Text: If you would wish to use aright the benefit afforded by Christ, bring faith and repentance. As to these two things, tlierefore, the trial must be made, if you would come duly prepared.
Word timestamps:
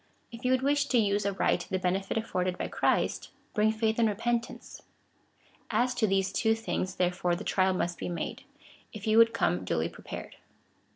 If 0.31 0.43
you 0.43 0.49
would 0.49 0.63
wish 0.63 0.87
to 0.87 0.97
use 0.97 1.27
aright 1.27 1.67
the 1.69 1.77
benefit 1.77 2.17
afforded 2.17 2.57
by 2.57 2.69
Christ, 2.69 3.29
bring 3.53 3.71
faith 3.71 3.99
and 3.99 4.09
repentance. 4.09 4.81
As 5.69 5.93
to 5.93 6.07
these 6.07 6.33
two 6.33 6.55
things, 6.55 6.95
tlierefore, 6.95 7.37
the 7.37 7.43
trial 7.43 7.75
must 7.75 7.99
be 7.99 8.09
made, 8.09 8.41
if 8.93 9.05
you 9.05 9.19
would 9.19 9.31
come 9.31 9.63
duly 9.63 9.89
prepared. 9.89 10.37